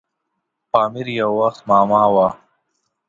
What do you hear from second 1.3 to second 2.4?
وخت معما وه.